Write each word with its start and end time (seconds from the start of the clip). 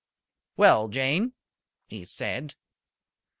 "Well, 0.57 0.87
Jane," 0.87 1.33
he 1.85 2.05
said. 2.05 2.55